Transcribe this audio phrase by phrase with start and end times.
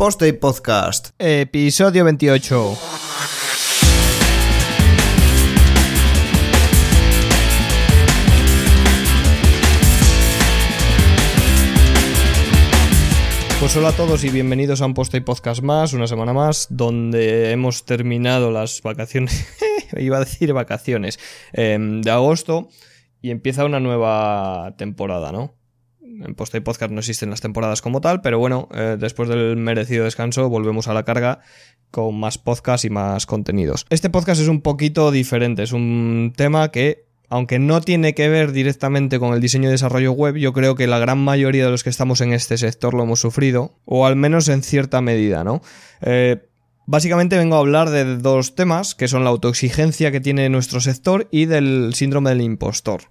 [0.00, 1.10] Post y Podcast.
[1.18, 2.74] Episodio 28.
[13.60, 16.68] Pues hola a todos y bienvenidos a un Post y Podcast más, una semana más,
[16.70, 19.46] donde hemos terminado las vacaciones,
[19.98, 21.18] iba a decir vacaciones,
[21.52, 22.70] em, de agosto
[23.20, 25.59] y empieza una nueva temporada, ¿no?
[26.24, 29.56] En Post y Podcast no existen las temporadas como tal, pero bueno, eh, después del
[29.56, 31.40] merecido descanso volvemos a la carga
[31.90, 33.86] con más podcasts y más contenidos.
[33.90, 38.50] Este podcast es un poquito diferente, es un tema que aunque no tiene que ver
[38.50, 41.84] directamente con el diseño y desarrollo web, yo creo que la gran mayoría de los
[41.84, 45.62] que estamos en este sector lo hemos sufrido, o al menos en cierta medida, ¿no?
[46.02, 46.48] Eh,
[46.86, 51.28] básicamente vengo a hablar de dos temas, que son la autoexigencia que tiene nuestro sector
[51.30, 53.02] y del síndrome del impostor.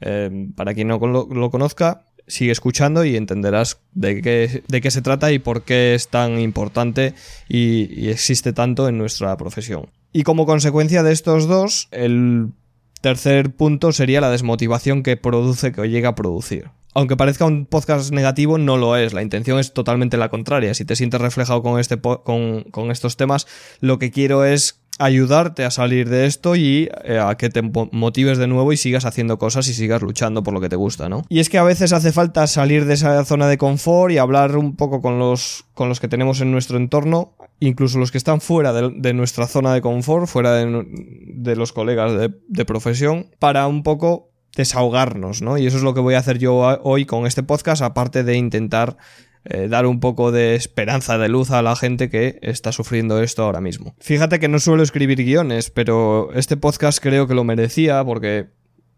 [0.00, 5.02] Eh, para quien no lo, conozca, sigue escuchando y entenderás de qué, de qué, se
[5.02, 7.14] trata y por qué es tan importante
[7.48, 9.90] y, existe tanto en nuestra profesión.
[10.12, 12.52] Y como consecuencia de estos dos, el
[13.00, 16.70] Tercer punto sería la desmotivación que produce que llega a producir.
[16.94, 19.12] Aunque parezca un podcast negativo, no lo es.
[19.12, 20.72] La intención es totalmente la contraria.
[20.72, 23.46] Si te sientes reflejado con, este con, con estos temas,
[23.80, 28.38] lo que quiero es ayudarte a salir de esto y eh, a que te motives
[28.38, 31.22] de nuevo y sigas haciendo cosas y sigas luchando por lo que te gusta, ¿no?
[31.28, 34.56] Y es que a veces hace falta salir de esa zona de confort y hablar
[34.56, 38.40] un poco con los, con los que tenemos en nuestro entorno, incluso los que están
[38.40, 43.66] fuera de, nuestra zona de confort, fuera de, de los colegas de, de profesión, para
[43.66, 45.58] un poco desahogarnos, ¿no?
[45.58, 48.36] Y eso es lo que voy a hacer yo hoy con este podcast, aparte de
[48.36, 48.96] intentar
[49.44, 53.42] eh, dar un poco de esperanza, de luz a la gente que está sufriendo esto
[53.42, 53.94] ahora mismo.
[53.98, 58.46] Fíjate que no suelo escribir guiones, pero este podcast creo que lo merecía porque,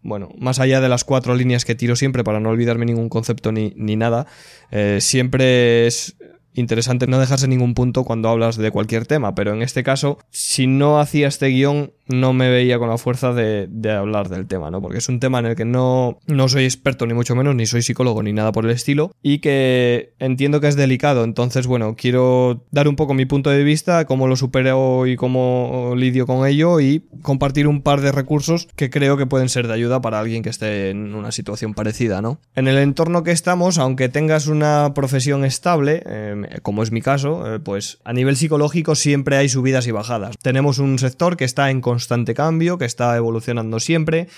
[0.02, 3.50] bueno, más allá de las cuatro líneas que tiro siempre para no olvidarme ningún concepto
[3.50, 4.26] ni, ni nada,
[4.70, 6.16] eh, siempre es
[6.54, 10.66] interesante no dejarse ningún punto cuando hablas de cualquier tema, pero en este caso, si
[10.66, 14.70] no hacía este guion, no me veía con la fuerza de, de, hablar del tema,
[14.70, 14.80] ¿no?
[14.80, 17.66] Porque es un tema en el que no, no soy experto, ni mucho menos, ni
[17.66, 21.96] soy psicólogo, ni nada por el estilo, y que entiendo que es delicado, entonces, bueno,
[21.96, 26.46] quiero dar un poco mi punto de vista, cómo lo supero y cómo lidio con
[26.46, 30.20] ello, y compartir un par de recursos que creo que pueden ser de ayuda para
[30.20, 32.38] alguien que esté en una situación parecida, ¿no?
[32.54, 37.54] En el entorno que estamos, aunque tengas una profesión estable, eh, como es mi caso,
[37.54, 40.36] eh, pues a nivel psicológico siempre hay subidas y bajadas.
[40.42, 44.28] Tenemos un sector que está en constante cambio, que está evolucionando siempre,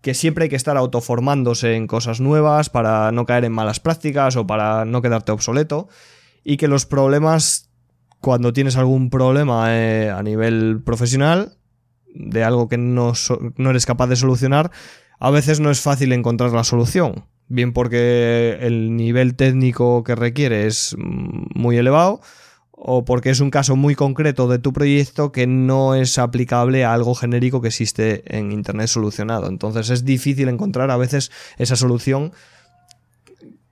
[0.00, 4.36] que siempre hay que estar autoformándose en cosas nuevas para no caer en malas prácticas
[4.36, 5.88] o para no quedarte obsoleto,
[6.44, 7.68] y que los problemas,
[8.20, 11.56] cuando tienes algún problema eh, a nivel profesional,
[12.14, 14.70] de algo que no, so no eres capaz de solucionar,
[15.18, 20.66] a veces no es fácil encontrar la solución bien porque el nivel técnico que requiere
[20.66, 22.20] es muy elevado
[22.72, 26.92] o porque es un caso muy concreto de tu proyecto que no es aplicable a
[26.92, 29.48] algo genérico que existe en Internet solucionado.
[29.48, 32.32] Entonces es difícil encontrar a veces esa solución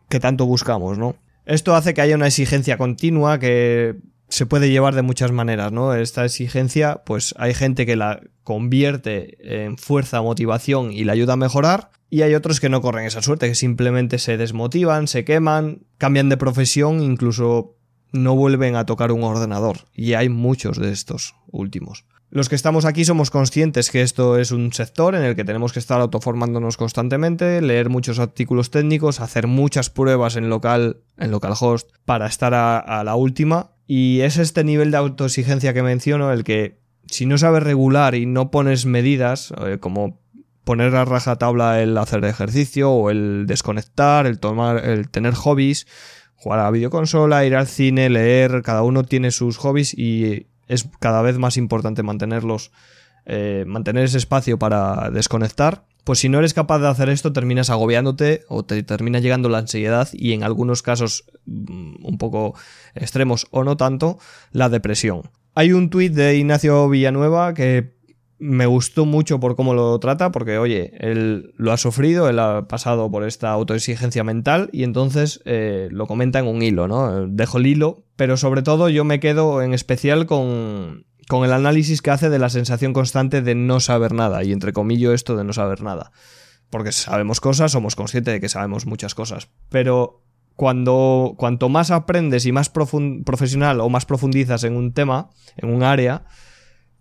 [0.09, 1.17] que tanto buscamos, ¿no?
[1.47, 3.97] Esto hace que haya una exigencia continua que
[4.29, 5.95] se puede llevar de muchas maneras, ¿no?
[5.95, 11.37] Esta exigencia, pues hay gente que la convierte en fuerza, motivación y la ayuda a
[11.37, 15.83] mejorar, y hay otros que no corren esa suerte, que simplemente se desmotivan, se queman,
[15.99, 17.77] cambian de profesión, incluso
[18.13, 19.79] no vuelven a tocar un ordenador.
[19.95, 22.05] Y hay muchos de estos últimos.
[22.33, 25.73] Los que estamos aquí somos conscientes que esto es un sector en el que tenemos
[25.73, 31.91] que estar autoformándonos constantemente, leer muchos artículos técnicos, hacer muchas pruebas en local, en localhost
[32.05, 33.73] para estar a, la última.
[33.89, 38.27] Y es este nivel de autoexigencia que menciono el que si no sabes regular y
[38.27, 40.21] no pones medidas, eh, como
[40.63, 45.89] poner a rajatabla el hacer ejercicio o el desconectar, el tomar, el tener hobbies,
[46.41, 50.89] jugar a la videoconsola, ir al cine, leer, cada uno tiene sus hobbies y es
[50.99, 52.73] cada vez más importante mantenerlos,
[53.27, 55.85] eh, mantener ese espacio para desconectar.
[56.05, 59.59] Pues si no eres capaz de hacer esto, terminas agobiándote o te termina llegando la
[59.59, 62.55] ansiedad y en algunos casos mm, un poco
[62.95, 64.19] extremos o no tanto,
[64.51, 65.31] la depresión.
[65.55, 68.00] Hay un tuit de Ignacio Villanueva que
[68.41, 72.67] me gustó mucho por cómo lo trata, porque oye, él lo ha sufrido, él ha
[72.67, 77.27] pasado por esta autoexigencia mental y entonces eh, lo comenta en un hilo, ¿no?
[77.27, 82.01] Dejo el hilo, pero sobre todo yo me quedo en especial con, con el análisis
[82.01, 85.45] que hace de la sensación constante de no saber nada, y entre comillas esto de
[85.45, 86.11] no saber nada.
[86.71, 90.23] Porque sabemos cosas, somos conscientes de que sabemos muchas cosas, pero
[90.57, 95.83] cuando cuanto más aprendes y más profesional o más profundizas en un tema, en un
[95.83, 96.25] área,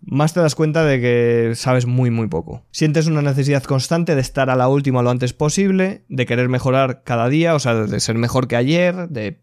[0.02, 2.62] más te das cuenta de que sabes muy muy poco.
[2.70, 7.02] Sientes una necesidad constante de estar a la última lo antes posible, de querer mejorar
[7.04, 9.40] cada día, o sea, de ser mejor que ayer, de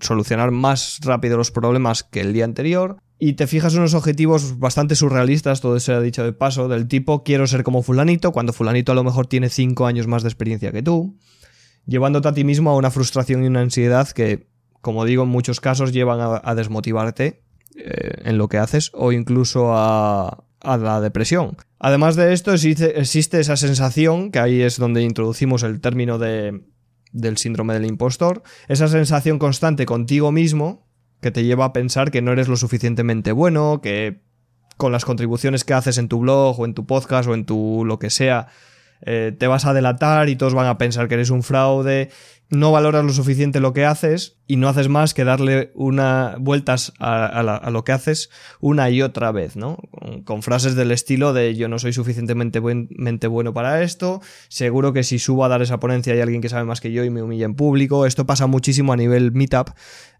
[0.00, 2.98] solucionar más rápido los problemas que el día anterior.
[3.18, 7.22] Y te fijas unos objetivos bastante surrealistas, todo se ha dicho de paso, del tipo
[7.22, 10.72] quiero ser como fulanito, cuando fulanito a lo mejor tiene 5 años más de experiencia
[10.72, 11.18] que tú,
[11.84, 14.48] llevándote a ti mismo a una frustración y una ansiedad que,
[14.80, 17.42] como digo, en muchos casos llevan a, desmotivarte
[17.84, 21.56] eh, en lo que haces o incluso a, a la depresión.
[21.78, 26.62] Además de esto, existe, esa sensación, que ahí es donde introducimos el término de,
[27.12, 30.86] del síndrome del impostor, esa sensación constante contigo mismo
[31.20, 34.20] que te lleva a pensar que no eres lo suficientemente bueno, que
[34.76, 37.84] con las contribuciones que haces en tu blog o en tu podcast o en tu
[37.84, 38.48] lo que sea,
[39.02, 42.10] eh, te vas a delatar y todos van a pensar que eres un fraude,
[42.50, 46.92] no valoras lo suficiente lo que haces y no haces más que darle una vueltas
[46.98, 48.28] a, lo que haces
[48.60, 49.78] una y otra vez, ¿no?
[50.24, 55.20] Con, frases del estilo de yo no soy suficientemente bueno para esto, seguro que si
[55.20, 57.44] subo a dar esa ponencia hay alguien que sabe más que yo y me humilla
[57.44, 58.04] en público.
[58.04, 59.68] Esto pasa muchísimo a nivel meetup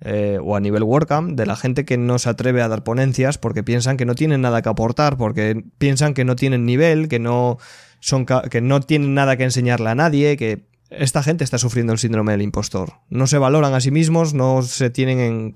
[0.01, 3.39] eh, o a nivel WordCamp de la gente que no se atreve a dar ponencias
[3.39, 7.19] porque piensan que no tienen nada que aportar, porque piensan que no tienen nivel, que
[7.19, 7.59] no
[8.01, 11.99] son que no tienen nada que enseñarle a nadie, que esta gente está sufriendo el
[11.99, 12.95] síndrome del impostor.
[13.09, 15.53] No se valoran a sí mismos, no se tienen en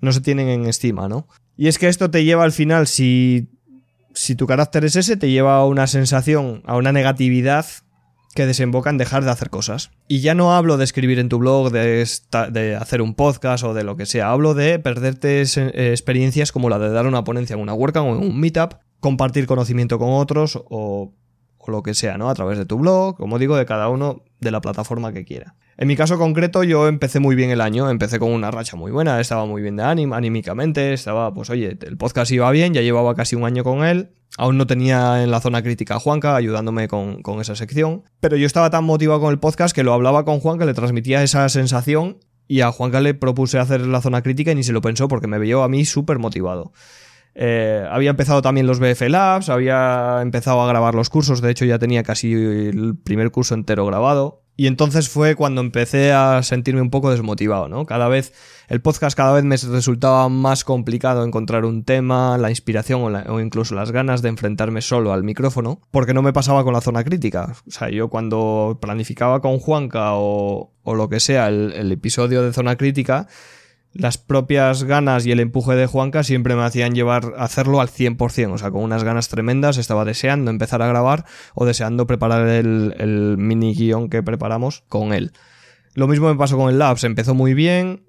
[0.00, 1.28] no se tienen en estima, ¿no?
[1.56, 3.48] Y es que esto te lleva al final, si,
[4.12, 7.64] si tu carácter es ese, te lleva a una sensación, a una negatividad
[8.34, 9.92] que desemboca en dejar de hacer cosas.
[10.08, 12.04] Y ya no hablo de escribir en tu blog, de,
[12.50, 16.80] de hacer un podcast o de lo que sea, hablo de perderte experiencias como la
[16.80, 20.60] de dar una ponencia en una WordCamp o en un meetup, compartir conocimiento con otros
[20.68, 21.14] o
[21.66, 22.28] o lo que sea, ¿no?
[22.28, 25.54] A través de tu blog, como digo, de cada uno de la plataforma que quiera.
[25.76, 28.92] En mi caso concreto, yo empecé muy bien el año, empecé con una racha muy
[28.92, 32.80] buena, estaba muy bien de ánimo, anímicamente, estaba, pues oye, el podcast iba bien, ya
[32.80, 36.36] llevaba casi un año con él, aún no tenía en la zona crítica a Juanca
[36.36, 39.92] ayudándome con, con esa sección, pero yo estaba tan motivado con el podcast que lo
[39.92, 44.22] hablaba con Juanca, le transmitía esa sensación y a Juanca le propuse hacer la zona
[44.22, 46.72] crítica y ni se lo pensó porque me veía a mí súper motivado.
[47.34, 51.64] Eh, había empezado también los BF Labs, había empezado a grabar los cursos, de hecho
[51.64, 54.44] ya tenía casi el primer curso entero grabado.
[54.56, 57.86] Y entonces fue cuando empecé a sentirme un poco desmotivado, ¿no?
[57.86, 58.32] Cada vez,
[58.68, 63.74] el podcast cada vez me resultaba más complicado encontrar un tema, la inspiración o, incluso
[63.74, 67.52] las ganas de enfrentarme solo al micrófono, porque no me pasaba con la zona crítica.
[67.66, 72.76] O sea, yo cuando planificaba con Juanca o, lo que sea el episodio de zona
[72.76, 73.26] crítica,
[73.94, 77.88] las propias ganas y el empuje de Juanca siempre me hacían llevar a hacerlo al
[77.88, 81.24] 100%, o sea, con unas ganas tremendas, estaba deseando empezar a grabar
[81.54, 85.32] o deseando preparar el, mini guion que preparamos con él.
[85.94, 88.04] Lo mismo me pasó con el Labs, empezó muy bien,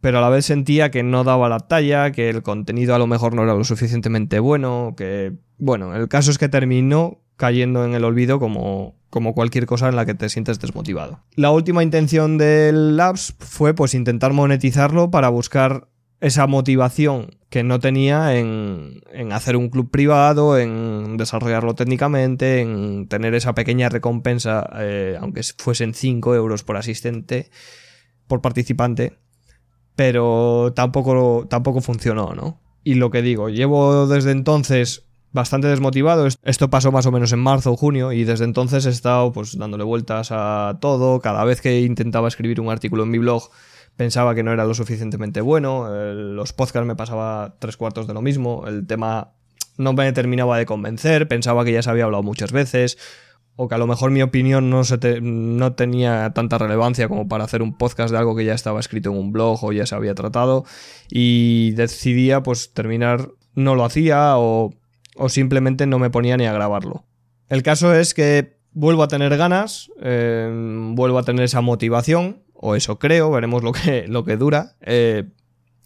[0.00, 3.06] pero a la vez sentía que no daba la talla, que el contenido a lo
[3.06, 5.32] mejor no era lo suficientemente bueno, que...
[5.58, 9.96] Bueno, el caso es que terminó cayendo en el olvido como, como cualquier cosa en
[9.96, 11.20] la que te sientes desmotivado.
[11.34, 15.88] La última intención del Labs fue pues intentar monetizarlo para buscar
[16.20, 23.08] esa motivación que no tenía en, en, hacer un club privado, en desarrollarlo técnicamente, en
[23.08, 27.50] tener esa pequeña recompensa, eh, aunque fuesen 5 euros por asistente,
[28.28, 29.18] por participante,
[29.96, 32.60] pero tampoco, tampoco funcionó, ¿no?
[32.84, 36.26] Y lo que digo, llevo desde entonces bastante desmotivado.
[36.26, 39.56] Esto pasó más o menos en marzo o junio y desde entonces he estado pues
[39.56, 41.20] dándole vueltas a todo.
[41.20, 43.50] Cada vez que intentaba escribir un artículo en mi blog
[43.96, 45.88] pensaba que no era lo suficientemente bueno.
[46.14, 48.64] Los podcasts me pasaba tres cuartos de lo mismo.
[48.66, 49.32] El tema
[49.76, 51.28] no me terminaba de convencer.
[51.28, 52.98] Pensaba que ya se había hablado muchas veces.
[53.56, 57.44] O que a lo mejor mi opinión no, se no tenía tanta relevancia como para
[57.44, 59.94] hacer un podcast de algo que ya estaba escrito en un blog o ya se
[59.94, 60.64] había tratado.
[61.10, 64.72] Y decidía pues terminar, no lo hacía o
[65.20, 67.04] o simplemente no me ponía ni a grabarlo.
[67.48, 70.50] El caso es que vuelvo a tener ganas, eh,
[70.94, 74.76] vuelvo a tener esa motivación, o eso creo, veremos lo que, lo que dura.
[74.80, 75.28] Eh,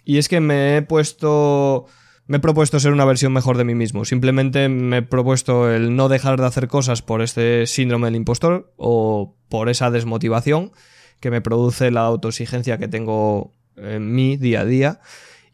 [0.05, 1.87] y es que me he puesto...
[2.27, 4.07] Me he propuesto ser una versión mejor de mí mismo.
[4.07, 8.73] Simplemente me he propuesto el no dejar de hacer cosas por este síndrome del impostor
[8.79, 10.73] o por esa desmotivación
[11.21, 15.01] que me produce la autoexigencia que tengo en mí día a día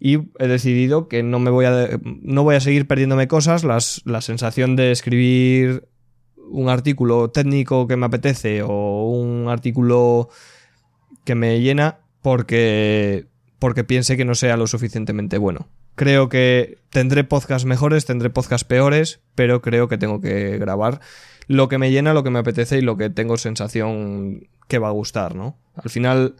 [0.00, 4.20] y he decidido que no me voy a, no voy a seguir perdiéndome cosas, la
[4.20, 5.84] sensación de escribir
[6.50, 10.28] un artículo técnico que me apetece o un artículo
[11.24, 13.26] que me llena porque,
[13.58, 15.68] porque piense que no sea lo suficientemente bueno.
[15.94, 21.00] Creo que tendré podcasts mejores, tendré podcasts peores, pero creo que tengo que grabar
[21.46, 24.88] lo que me llena, lo que me apetece y lo que tengo sensación que va
[24.88, 25.58] a gustar, ¿no?
[25.74, 26.36] Al final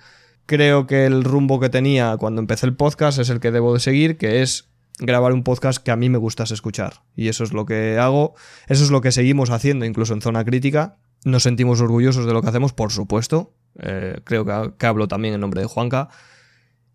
[0.50, 3.78] creo que el rumbo que tenía cuando empecé el podcast es el que debo de
[3.78, 7.04] seguir, que es grabar un podcast que a mí me gustase escuchar.
[7.14, 8.34] Y eso es lo que hago,
[8.66, 10.96] eso es lo que seguimos haciendo, incluso en zona crítica.
[11.24, 13.54] Nos sentimos orgullosos de lo que hacemos, por supuesto.
[13.78, 16.08] Eh, creo que, hablo también en nombre de Juanca.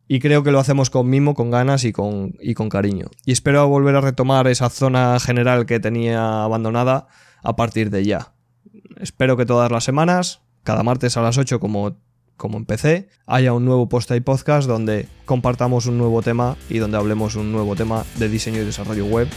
[0.06, 3.06] Y creo que lo hacemos con mimo, con ganas y con, y con cariño.
[3.26, 7.08] Y espero volver a retomar esa zona general que tenía abandonada
[7.42, 8.34] a partir de ya.
[9.00, 11.96] Espero que todas las semanas, cada martes a las 8 como,
[12.38, 16.98] como empecé, haya un nuevo post y podcast donde compartamos un nuevo tema y donde
[16.98, 19.28] hablemos un nuevo tema de diseño y desarrollo web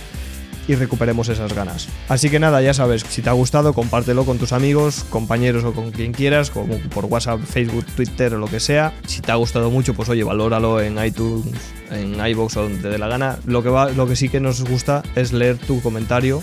[0.68, 1.88] y recuperemos esas ganas.
[2.08, 5.72] Así que nada, ya sabes, si te ha gustado, compártelo con tus amigos, compañeros o
[5.72, 8.92] con quien quieras, como por WhatsApp, Facebook, Twitter o lo que sea.
[9.06, 12.88] Si te ha gustado mucho, pues oye, valóralo en iTunes, en iBox o donde te
[12.90, 13.38] dé la gana.
[13.46, 16.42] Lo que, va, lo que sí que nos gusta es leer tu comentario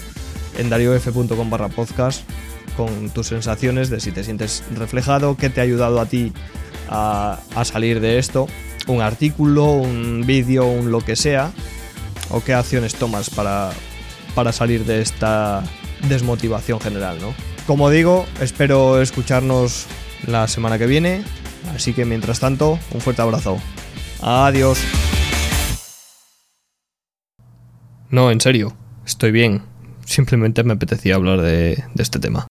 [0.58, 2.28] en dariof.com barra podcast
[2.76, 6.34] con tus sensaciones de si te sientes reflejado, qué te ha ayudado a ti
[6.90, 8.48] a, salir de esto,
[8.88, 11.52] un artículo, un vídeo, un lo que sea,
[12.30, 13.72] o qué acciones tomas para,
[14.34, 15.64] para salir de esta
[16.08, 17.34] desmotivación general, ¿no?
[17.68, 19.88] Como digo, espero escucharnos
[20.28, 21.24] la semana que viene,
[21.76, 23.58] así que mientras tanto, un fuerte abrazo.
[24.22, 24.80] Adiós.
[28.10, 29.64] No, en serio, estoy bien.
[30.06, 32.48] Simplemente me apetecía hablar de este tema.